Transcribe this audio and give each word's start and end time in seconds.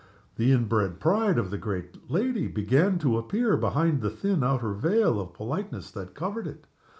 The 0.35 0.51
inbred 0.51 0.99
pride 0.99 1.37
of 1.37 1.51
the 1.51 1.59
great 1.59 2.09
lady 2.09 2.47
began 2.47 2.97
to 2.97 3.19
appear 3.19 3.55
behind 3.55 4.01
the 4.01 4.09
thin 4.09 4.43
outer 4.43 4.73
veil 4.73 5.19
of 5.19 5.35
politeness 5.35 5.91
that 5.91 6.15
covered 6.15 6.47
it. 6.47 6.65